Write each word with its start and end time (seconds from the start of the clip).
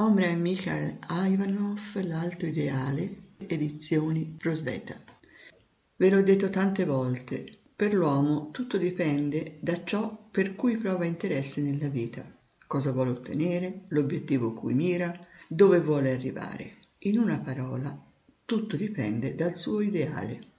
Omra 0.00 0.26
e 0.26 0.36
Mikhail 0.36 0.96
Ivanov, 1.10 1.96
L'alto 2.04 2.46
ideale, 2.46 3.32
edizioni 3.48 4.32
Prosveta. 4.38 4.96
Ve 5.96 6.08
l'ho 6.08 6.22
detto 6.22 6.50
tante 6.50 6.84
volte, 6.84 7.58
per 7.74 7.94
l'uomo 7.94 8.52
tutto 8.52 8.78
dipende 8.78 9.58
da 9.58 9.82
ciò 9.82 10.28
per 10.30 10.54
cui 10.54 10.76
prova 10.76 11.04
interesse 11.04 11.62
nella 11.62 11.88
vita, 11.88 12.24
cosa 12.68 12.92
vuole 12.92 13.10
ottenere, 13.10 13.86
l'obiettivo 13.88 14.52
cui 14.52 14.72
mira, 14.72 15.12
dove 15.48 15.80
vuole 15.80 16.12
arrivare. 16.12 16.76
In 16.98 17.18
una 17.18 17.40
parola, 17.40 18.00
tutto 18.44 18.76
dipende 18.76 19.34
dal 19.34 19.56
suo 19.56 19.80
ideale. 19.80 20.52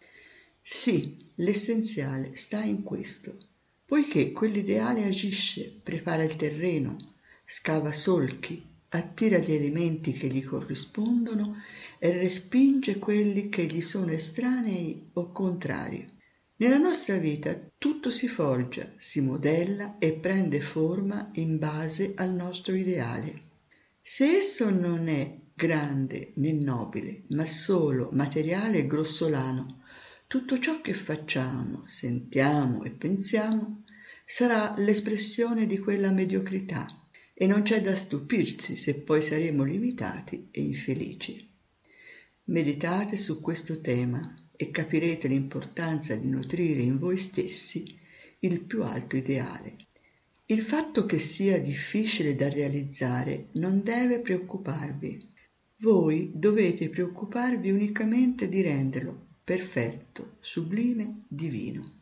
Sì, 0.62 1.16
l'essenziale 1.36 2.36
sta 2.36 2.62
in 2.62 2.84
questo, 2.84 3.38
poiché 3.86 4.34
quell'ideale 4.34 5.06
agisce, 5.06 5.80
prepara 5.82 6.24
il 6.24 6.36
terreno, 6.36 6.98
scava 7.46 7.94
solchi, 7.94 8.69
attira 8.90 9.38
gli 9.38 9.54
elementi 9.54 10.14
che 10.14 10.28
gli 10.28 10.44
corrispondono 10.44 11.58
e 12.00 12.12
respinge 12.12 12.98
quelli 12.98 13.50
che 13.50 13.66
gli 13.66 13.82
sono 13.82 14.12
estranei 14.12 15.10
o 15.14 15.32
contrari. 15.32 16.18
Nella 16.58 16.78
nostra 16.78 17.18
vita 17.18 17.58
tutto 17.78 18.10
si 18.10 18.28
forgia, 18.28 18.92
si 18.98 19.22
modella 19.22 19.98
e 19.98 20.14
prende 20.14 20.60
forma 20.60 21.30
in 21.34 21.58
base 21.58 22.14
al 22.16 22.34
nostro 22.34 22.76
ideale. 22.76 23.48
Se 24.02 24.26
esso 24.26 24.70
non 24.70 25.08
è 25.08 25.38
grande 25.54 26.34
né 26.36 26.52
nobile, 26.52 27.24
ma 27.30 27.46
solo 27.46 28.10
materiale 28.12 28.80
e 28.80 28.88
grossolano, 28.88 29.84
tutto 30.28 30.58
ciò 30.60 30.82
che 30.82 30.94
facciamo, 30.94 31.84
sentiamo 31.86 32.84
e 32.84 32.92
pensiamo 32.92 33.84
sarà 34.26 34.74
l'espressione 34.78 35.66
di 35.66 35.80
quella 35.80 36.12
mediocrità 36.12 36.99
e 37.42 37.48
non 37.48 37.62
c'è 37.62 37.82
da 37.82 37.96
stupirsi 37.96 38.76
se 38.76 39.02
poi 39.02 39.22
saremo 39.22 39.64
limitati 39.64 40.50
e 40.52 40.62
infelici. 40.62 41.50
Meditate 42.46 43.16
su 43.16 43.40
questo 43.40 43.80
tema 43.80 44.36
e 44.58 44.72
capirete 44.72 45.30
l'importanza 45.30 46.18
di 46.18 46.28
nutrire 46.28 46.82
in 46.82 47.00
voi 47.00 47.16
stessi 47.16 47.98
il 48.40 48.60
più 48.60 48.84
alto 48.84 49.16
ideale. 49.16 49.78
Il 50.48 50.60
fatto 50.62 51.06
che 51.06 51.18
sia 51.18 51.62
difficile 51.62 52.36
da 52.36 52.50
realizzare 52.50 53.48
non 53.54 53.84
deve 53.84 54.20
preoccuparvi. 54.20 55.26
Voi 55.78 56.32
dovete 56.36 56.90
preoccuparvi 56.90 57.72
unicamente 57.72 58.50
di 58.50 58.62
renderlo 58.62 59.28
perfetto, 59.46 60.36
sublime, 60.42 61.24
divino. 61.30 61.99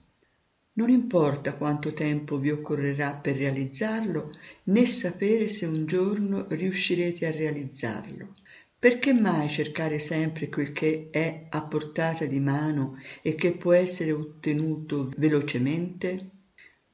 Non 0.77 0.89
importa 0.89 1.55
quanto 1.55 1.91
tempo 1.91 2.37
vi 2.37 2.51
occorrerà 2.51 3.15
per 3.15 3.35
realizzarlo, 3.35 4.37
né 4.65 4.85
sapere 4.85 5.47
se 5.47 5.65
un 5.65 5.87
giorno 5.87 6.45
riuscirete 6.49 7.25
a 7.25 7.31
realizzarlo. 7.31 8.35
Perché 8.77 9.11
mai 9.11 9.49
cercare 9.49 9.97
sempre 9.97 10.49
quel 10.49 10.71
che 10.73 11.07
è 11.09 11.47
a 11.49 11.63
portata 11.63 12.25
di 12.25 12.39
mano 12.39 12.99
e 13.23 13.33
che 13.33 13.53
può 13.53 13.73
essere 13.73 14.11
ottenuto 14.11 15.11
velocemente? 15.17 16.29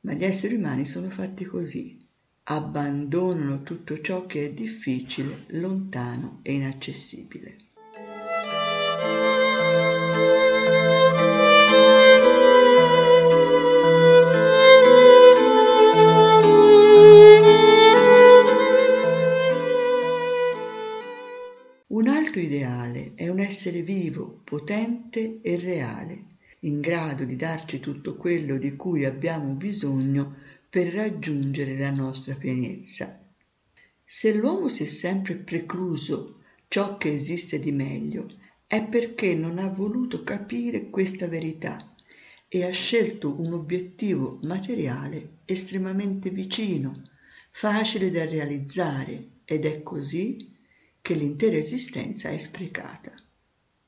Ma 0.02 0.14
gli 0.14 0.24
esseri 0.24 0.56
umani 0.56 0.86
sono 0.86 1.10
fatti 1.10 1.44
così. 1.44 1.98
Abbandonano 2.44 3.64
tutto 3.64 4.00
ciò 4.00 4.26
che 4.26 4.46
è 4.46 4.54
difficile, 4.54 5.44
lontano 5.48 6.40
e 6.42 6.54
inaccessibile. 6.54 7.58
Essere 23.54 23.84
vivo, 23.84 24.42
potente 24.44 25.40
e 25.44 25.58
reale, 25.58 26.26
in 26.62 26.80
grado 26.80 27.24
di 27.24 27.36
darci 27.36 27.80
tutto 27.80 28.16
quello 28.16 28.58
di 28.58 28.76
cui 28.76 29.06
abbiamo 29.06 29.54
bisogno 29.54 30.38
per 30.68 30.92
raggiungere 30.92 31.78
la 31.78 31.92
nostra 31.92 32.34
pienezza. 32.34 33.24
Se 34.04 34.34
l'uomo 34.34 34.70
si 34.70 34.84
è 34.84 34.86
sempre 34.88 35.36
precluso 35.36 36.40
ciò 36.68 36.98
che 36.98 37.14
esiste 37.14 37.60
di 37.60 37.72
meglio, 37.72 38.26
è 38.66 38.84
perché 38.88 39.36
non 39.36 39.60
ha 39.60 39.68
voluto 39.68 40.24
capire 40.24 40.90
questa 40.90 41.28
verità 41.28 41.94
e 42.48 42.64
ha 42.64 42.72
scelto 42.72 43.40
un 43.40 43.54
obiettivo 43.54 44.40
materiale 44.44 45.42
estremamente 45.46 46.32
vicino, 46.32 47.04
facile 47.52 48.10
da 48.10 48.26
realizzare 48.26 49.42
ed 49.46 49.66
è 49.66 49.84
così 49.84 50.58
che 51.02 51.14
l'intera 51.14 51.58
esistenza 51.58 52.30
è 52.30 52.38
sprecata. 52.40 53.23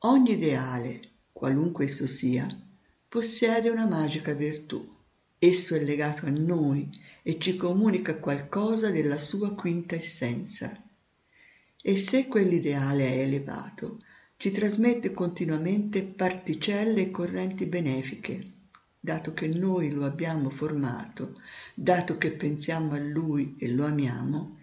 Ogni 0.08 0.34
ideale, 0.34 1.00
qualunque 1.34 1.86
esso 1.86 2.06
sia, 2.06 2.48
possiede 3.10 3.70
una 3.70 3.88
magica 3.88 4.34
virtù. 4.34 4.88
Esso 5.40 5.74
è 5.74 5.84
legato 5.84 6.28
a 6.28 6.30
noi 6.30 6.88
e 7.24 7.40
ci 7.40 7.56
comunica 7.56 8.20
qualcosa 8.20 8.92
della 8.92 9.18
sua 9.18 9.56
quinta 9.56 9.96
essenza. 9.96 10.80
E 11.82 11.98
se 11.98 12.28
quell'ideale 12.28 13.14
è 13.14 13.18
elevato, 13.22 14.04
ci 14.38 14.52
trasmette 14.52 15.12
continuamente 15.12 16.04
particelle 16.04 17.02
e 17.02 17.10
correnti 17.10 17.66
benefiche, 17.66 18.52
dato 19.00 19.34
che 19.34 19.48
noi 19.48 19.90
lo 19.90 20.06
abbiamo 20.06 20.52
formato, 20.52 21.42
dato 21.74 22.20
che 22.20 22.30
pensiamo 22.30 22.94
a 22.94 23.00
lui 23.00 23.56
e 23.58 23.72
lo 23.72 23.88
amiamo, 23.88 24.60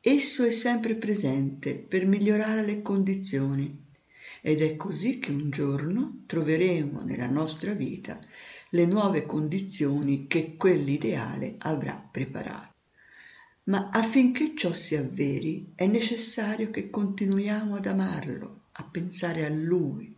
Esso 0.00 0.44
è 0.44 0.50
sempre 0.50 0.96
presente 0.96 1.74
per 1.76 2.06
migliorare 2.06 2.64
le 2.64 2.80
condizioni 2.80 3.88
ed 4.42 4.62
è 4.62 4.76
così 4.76 5.18
che 5.18 5.30
un 5.30 5.50
giorno 5.50 6.22
troveremo 6.26 7.00
nella 7.02 7.28
nostra 7.28 7.72
vita 7.72 8.20
le 8.70 8.86
nuove 8.86 9.26
condizioni 9.26 10.26
che 10.26 10.56
quell'ideale 10.56 11.56
avrà 11.58 11.96
preparato. 12.10 12.74
Ma 13.64 13.90
affinché 13.90 14.52
ciò 14.56 14.72
si 14.72 14.96
avveri 14.96 15.72
è 15.74 15.86
necessario 15.86 16.70
che 16.70 16.90
continuiamo 16.90 17.76
ad 17.76 17.86
amarlo, 17.86 18.64
a 18.72 18.84
pensare 18.84 19.44
a 19.44 19.48
lui, 19.48 20.16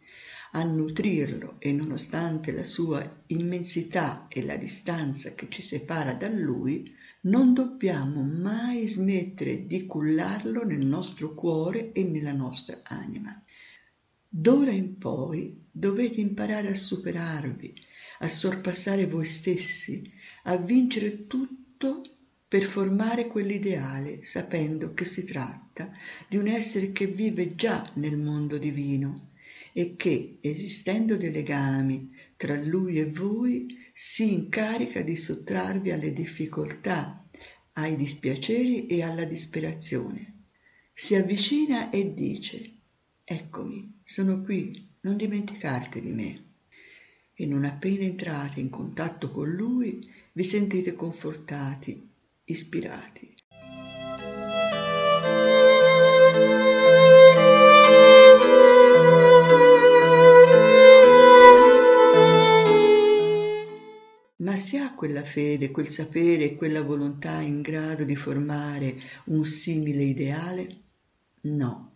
a 0.53 0.63
nutrirlo 0.65 1.57
e 1.59 1.73
nonostante 1.73 2.53
la 2.53 2.65
sua 2.65 3.23
immensità 3.29 4.27
e 4.29 4.45
la 4.45 4.57
distanza 4.57 5.35
che 5.35 5.49
ci 5.49 5.63
separa 5.63 6.13
da 6.13 6.29
lui, 6.29 6.95
non 7.23 7.55
dobbiamo 7.55 8.23
mai 8.23 8.87
smettere 8.87 9.67
di 9.67 9.87
cullarlo 9.87 10.65
nel 10.65 10.85
nostro 10.85 11.35
cuore 11.35 11.93
e 11.93 12.05
nella 12.05 12.33
nostra 12.33 12.81
anima. 12.83 13.43
D'ora 14.35 14.71
in 14.71 14.97
poi 14.97 15.63
dovete 15.71 16.23
imparare 16.23 16.69
a 16.69 16.75
superarvi, 16.75 17.75
a 18.21 18.29
sorpassare 18.29 19.07
voi 19.07 19.27
stessi, 19.27 20.11
a 20.45 20.57
vincere 20.57 21.27
tutto 21.27 22.03
per 22.49 22.63
formare 22.63 23.27
quell'ideale, 23.27 24.25
sapendo 24.25 24.95
che 24.95 25.05
si 25.05 25.27
tratta 25.27 25.93
di 26.31 26.39
un 26.39 26.47
essere 26.47 26.93
che 26.93 27.09
vive 27.09 27.55
già 27.55 27.87
nel 27.97 28.17
mondo 28.17 28.57
divino 28.57 29.33
e 29.75 29.97
che, 29.97 30.39
esistendo 30.41 31.19
dei 31.19 31.31
legami 31.31 32.11
tra 32.35 32.59
lui 32.59 32.99
e 32.99 33.05
voi, 33.05 33.67
si 33.93 34.33
incarica 34.33 35.03
di 35.03 35.15
sottrarvi 35.15 35.91
alle 35.91 36.15
difficoltà, 36.15 37.29
ai 37.75 37.97
dispiaceri 37.97 38.87
e 38.87 39.03
alla 39.03 39.25
disperazione. 39.25 40.47
Si 40.95 41.15
avvicina 41.15 41.91
e 41.91 42.15
dice, 42.15 42.77
eccomi, 43.25 44.01
sono 44.05 44.43
qui, 44.43 44.89
non 45.01 45.17
dimenticarti 45.17 46.01
di 46.01 46.11
me. 46.11 46.45
E 47.35 47.47
non 47.47 47.65
appena 47.65 48.05
entrate 48.05 48.61
in 48.61 48.71
contatto 48.71 49.31
con 49.31 49.51
lui, 49.51 50.09
vi 50.33 50.45
sentite 50.45 50.95
confortati, 50.95 52.09
ispirati. 52.45 53.35
Ma 64.37 64.57
si 64.57 64.77
ha 64.77 64.93
quella 64.95 65.25
fede, 65.25 65.71
quel 65.71 65.89
sapere 65.89 66.45
e 66.45 66.57
quella 66.57 66.83
volontà 66.83 67.41
in 67.41 67.63
grado 67.63 68.05
di 68.05 68.17
formare 68.17 69.01
un 69.27 69.45
simile 69.45 70.03
ideale? 70.03 70.81
No. 71.43 71.92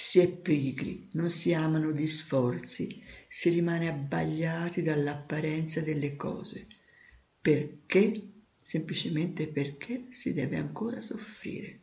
Si 0.00 0.20
è 0.20 0.30
pigri, 0.30 1.08
non 1.14 1.28
si 1.28 1.52
amano 1.52 1.90
gli 1.90 2.06
sforzi, 2.06 3.02
si 3.26 3.50
rimane 3.50 3.88
abbagliati 3.88 4.80
dall'apparenza 4.80 5.80
delle 5.80 6.14
cose. 6.14 6.68
Perché? 7.40 8.44
Semplicemente 8.60 9.48
perché 9.48 10.06
si 10.10 10.32
deve 10.32 10.56
ancora 10.56 11.00
soffrire. 11.00 11.80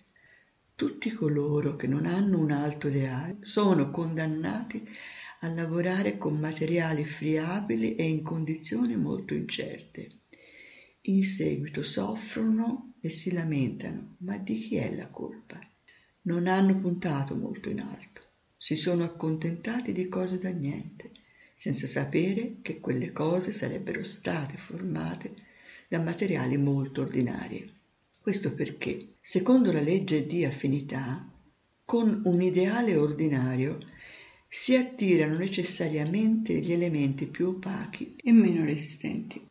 Tutti 0.75 1.11
coloro 1.11 1.75
che 1.75 1.87
non 1.87 2.05
hanno 2.05 2.39
un 2.39 2.51
alto 2.51 2.87
ideale 2.87 3.39
sono 3.41 3.91
condannati 3.91 4.87
a 5.41 5.49
lavorare 5.49 6.17
con 6.17 6.39
materiali 6.39 7.03
friabili 7.03 7.95
e 7.95 8.07
in 8.07 8.23
condizioni 8.23 8.95
molto 8.95 9.33
incerte. 9.33 10.21
In 11.01 11.21
seguito 11.21 11.83
soffrono 11.83 12.93
e 13.01 13.09
si 13.09 13.33
lamentano, 13.33 14.15
ma 14.19 14.37
di 14.37 14.57
chi 14.57 14.77
è 14.77 14.95
la 14.95 15.09
colpa? 15.09 15.59
Non 16.25 16.47
hanno 16.47 16.75
puntato 16.75 17.35
molto 17.35 17.69
in 17.69 17.81
alto, 17.81 18.21
si 18.55 18.75
sono 18.75 19.03
accontentati 19.03 19.91
di 19.91 20.07
cose 20.07 20.37
da 20.37 20.49
niente, 20.49 21.11
senza 21.55 21.87
sapere 21.87 22.57
che 22.61 22.79
quelle 22.79 23.11
cose 23.11 23.51
sarebbero 23.51 24.03
state 24.03 24.57
formate 24.57 25.33
da 25.87 25.99
materiali 25.99 26.57
molto 26.57 27.01
ordinari. 27.01 27.71
Questo 28.19 28.53
perché, 28.53 29.15
secondo 29.21 29.71
la 29.71 29.81
legge 29.81 30.25
di 30.25 30.43
affinità, 30.43 31.31
con 31.85 32.21
un 32.25 32.41
ideale 32.41 32.95
ordinario 32.95 33.77
si 34.47 34.75
attirano 34.75 35.37
necessariamente 35.37 36.59
gli 36.59 36.71
elementi 36.71 37.27
più 37.27 37.49
opachi 37.49 38.15
e 38.23 38.31
meno 38.31 38.65
resistenti. 38.65 39.47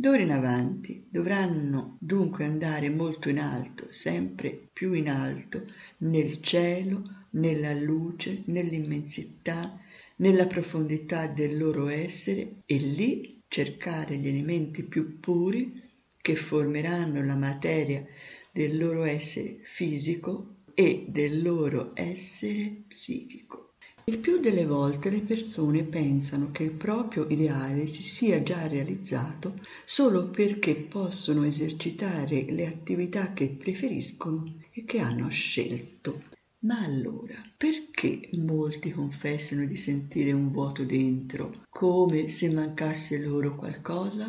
D'ora 0.00 0.22
in 0.22 0.30
avanti 0.30 1.06
dovranno 1.10 1.98
dunque 2.00 2.46
andare 2.46 2.88
molto 2.88 3.28
in 3.28 3.38
alto, 3.38 3.84
sempre 3.92 4.70
più 4.72 4.94
in 4.94 5.10
alto, 5.10 5.66
nel 5.98 6.40
cielo, 6.40 7.26
nella 7.32 7.74
luce, 7.74 8.44
nell'immensità, 8.46 9.78
nella 10.16 10.46
profondità 10.46 11.26
del 11.26 11.58
loro 11.58 11.88
essere 11.88 12.62
e 12.64 12.76
lì 12.76 13.42
cercare 13.46 14.16
gli 14.16 14.28
elementi 14.28 14.84
più 14.84 15.20
puri 15.20 15.70
che 16.16 16.34
formeranno 16.34 17.22
la 17.22 17.36
materia 17.36 18.02
del 18.50 18.78
loro 18.78 19.04
essere 19.04 19.58
fisico 19.64 20.62
e 20.72 21.04
del 21.10 21.42
loro 21.42 21.90
essere 21.92 22.84
psichico. 22.88 23.69
Il 24.04 24.18
più 24.18 24.40
delle 24.40 24.66
volte 24.66 25.10
le 25.10 25.20
persone 25.20 25.84
pensano 25.84 26.50
che 26.50 26.62
il 26.62 26.72
proprio 26.72 27.26
ideale 27.28 27.86
si 27.86 28.02
sia 28.02 28.42
già 28.42 28.66
realizzato 28.66 29.54
solo 29.84 30.30
perché 30.30 30.74
possono 30.74 31.44
esercitare 31.44 32.46
le 32.50 32.66
attività 32.66 33.32
che 33.32 33.48
preferiscono 33.48 34.54
e 34.72 34.84
che 34.84 34.98
hanno 34.98 35.28
scelto. 35.28 36.24
Ma 36.60 36.80
allora, 36.80 37.36
perché 37.56 38.28
molti 38.32 38.90
confessano 38.90 39.64
di 39.64 39.76
sentire 39.76 40.32
un 40.32 40.50
vuoto 40.50 40.84
dentro, 40.84 41.64
come 41.70 42.28
se 42.28 42.50
mancasse 42.50 43.18
loro 43.18 43.56
qualcosa? 43.56 44.28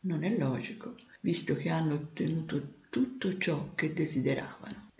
Non 0.00 0.24
è 0.24 0.36
logico, 0.36 0.96
visto 1.20 1.54
che 1.54 1.70
hanno 1.70 1.94
ottenuto 1.94 2.80
tutto 2.90 3.38
ciò 3.38 3.74
che 3.74 3.94
desideravano. 3.94 4.90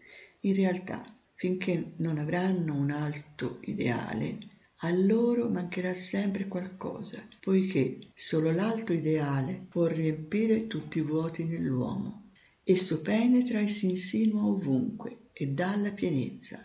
In 0.41 0.55
realtà 0.55 1.05
finché 1.43 1.95
non 1.97 2.19
avranno 2.19 2.73
un 2.73 2.93
alto 2.93 3.59
ideale, 3.63 4.39
a 4.83 4.93
loro 4.93 5.49
mancherà 5.49 5.93
sempre 5.93 6.47
qualcosa, 6.47 7.21
poiché 7.41 7.99
solo 8.15 8.53
l'alto 8.53 8.93
ideale 8.93 9.67
può 9.69 9.87
riempire 9.87 10.69
tutti 10.69 10.99
i 10.99 11.03
vuoti 11.03 11.43
nell'uomo. 11.43 12.31
Esso 12.63 13.03
penetra 13.03 13.59
e 13.59 13.67
si 13.67 13.91
insinua 13.91 14.45
ovunque 14.45 15.31
e 15.33 15.49
dà 15.49 15.75
la 15.75 15.91
pienezza. 15.91 16.61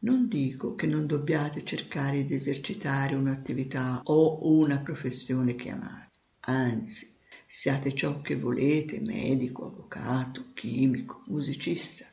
Non 0.00 0.26
dico 0.26 0.74
che 0.74 0.88
non 0.88 1.06
dobbiate 1.06 1.62
cercare 1.62 2.24
di 2.24 2.34
esercitare 2.34 3.14
un'attività 3.14 4.00
o 4.06 4.44
una 4.58 4.80
professione 4.80 5.54
che 5.54 5.70
amate, 5.70 6.18
anzi, 6.40 7.14
siate 7.46 7.94
ciò 7.94 8.20
che 8.22 8.34
volete, 8.34 8.98
medico, 8.98 9.66
avvocato, 9.66 10.46
chimico, 10.52 11.22
musicista, 11.26 12.08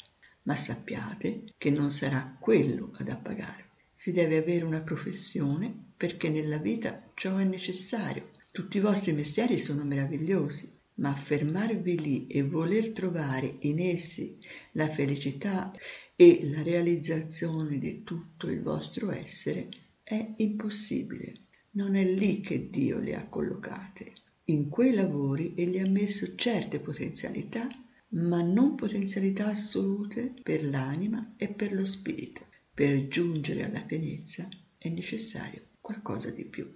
ma 0.48 0.56
sappiate 0.56 1.54
che 1.58 1.70
non 1.70 1.92
sarà 1.92 2.36
quello 2.40 2.92
ad 2.96 3.10
appagare. 3.10 3.66
Si 3.92 4.12
deve 4.12 4.38
avere 4.38 4.64
una 4.64 4.82
professione 4.82 5.74
perché 5.96 6.30
nella 6.30 6.58
vita 6.58 7.12
ciò 7.14 7.36
è 7.38 7.44
necessario. 7.44 8.32
Tutti 8.52 8.78
i 8.78 8.82
vostri 8.82 9.12
mestieri 9.12 9.60
sono 9.60 9.84
meravigliosi, 9.84 10.72
ma 10.96 11.14
fermarvi 11.14 12.00
lì 12.00 12.28
e 12.28 12.44
voler 12.44 12.92
trovare 12.92 13.58
in 13.62 13.80
essi 13.80 14.40
la 14.72 14.88
felicità 14.88 15.72
e 16.16 16.40
la 16.44 16.64
realizzazione 16.64 17.78
di 17.78 18.04
tutto 18.04 18.50
il 18.50 18.62
vostro 18.62 19.12
essere 19.12 19.68
è 20.02 20.34
impossibile. 20.38 21.42
Non 21.72 21.96
è 21.96 22.04
lì 22.06 22.40
che 22.40 22.70
Dio 22.70 23.00
le 23.00 23.16
ha 23.16 23.28
collocate. 23.28 24.14
In 24.46 24.70
quei 24.70 24.94
lavori 24.94 25.54
egli 25.58 25.78
ha 25.78 25.88
messo 25.88 26.36
certe 26.36 26.80
potenzialità 26.80 27.68
ma 28.10 28.42
non 28.42 28.76
potenzialità 28.76 29.48
assolute 29.48 30.34
per 30.42 30.66
l'anima 30.66 31.34
e 31.38 31.50
per 31.50 31.74
lo 31.74 31.86
spirito. 31.86 32.46
Per 32.74 33.08
giungere 33.08 33.66
alla 33.66 33.82
pienezza 33.82 34.48
è 34.78 34.90
necessario 34.90 35.70
qualcosa 35.82 36.30
di 36.30 36.46
più. 36.46 36.72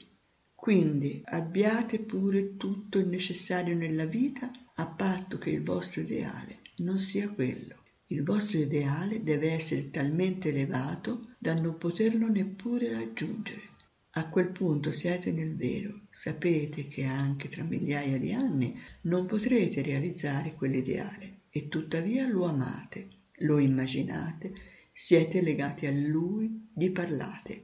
Quindi 0.56 1.22
abbiate 1.25 2.00
pure 2.00 2.56
tutto 2.57 2.98
il 3.00 3.07
necessario 3.07 3.75
nella 3.75 4.06
vita 4.06 4.51
a 4.75 4.86
patto 4.86 5.38
che 5.38 5.50
il 5.50 5.63
vostro 5.63 6.01
ideale 6.01 6.60
non 6.78 7.00
sia 7.00 7.30
quello. 7.30 7.80
Il 8.07 8.24
vostro 8.24 8.60
ideale 8.60 9.24
deve 9.24 9.51
essere 9.51 9.89
talmente 9.89 10.50
elevato 10.50 11.36
da 11.39 11.54
non 11.54 11.78
poterlo 11.78 12.28
neppure 12.28 12.92
raggiungere. 12.92 13.70
A 14.16 14.28
quel 14.28 14.50
punto 14.50 14.92
siete 14.92 15.31
nel 15.31 15.56
vero, 15.56 16.02
sapete 16.10 16.90
che 16.90 17.06
anche 17.06 17.48
tra 17.48 17.63
migliaia 17.63 18.18
di 18.18 18.34
anni 18.34 18.78
non 19.04 19.25
potrete 19.25 19.81
realizzare 19.81 20.54
quell'ideale 20.54 21.44
e 21.50 21.69
tuttavia 21.69 22.28
lo 22.28 22.44
amate, 22.44 23.08
lo 23.38 23.58
immaginate, 23.58 24.52
siete 24.92 25.42
legati 25.42 25.86
a 25.86 25.92
Lui, 25.92 26.68
gli 26.74 26.90
parlate, 26.92 27.62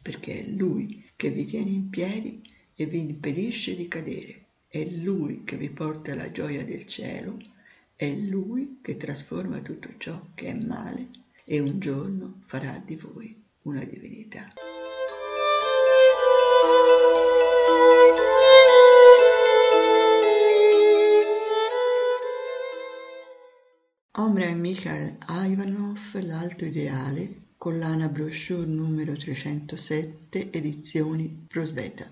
perché 0.00 0.44
è 0.44 0.48
Lui 0.50 1.10
che 1.16 1.30
vi 1.30 1.44
tiene 1.44 1.70
in 1.70 1.90
piedi 1.90 2.40
e 2.76 2.86
vi 2.86 3.00
impedisce 3.00 3.74
di 3.74 3.88
cadere, 3.88 4.44
è 4.68 4.84
Lui 4.84 5.42
che 5.42 5.56
vi 5.56 5.70
porta 5.70 6.14
la 6.14 6.30
gioia 6.30 6.64
del 6.64 6.86
cielo, 6.86 7.36
è 7.96 8.08
Lui 8.14 8.78
che 8.80 8.96
trasforma 8.96 9.60
tutto 9.60 9.88
ciò 9.98 10.28
che 10.36 10.46
è 10.46 10.54
male 10.54 11.08
e 11.44 11.58
un 11.58 11.80
giorno 11.80 12.42
farà 12.46 12.80
di 12.86 12.94
voi 12.94 13.36
una 13.62 13.82
divinità. 13.84 14.52
Omra 24.40 24.52
e 24.52 24.54
Mikhail 24.54 25.16
Ivanov 25.28 26.14
L'alto 26.14 26.64
ideale, 26.64 27.48
collana 27.58 28.08
brochure 28.08 28.64
numero 28.64 29.12
307, 29.14 30.50
edizioni 30.50 31.44
Prosveta. 31.46 32.08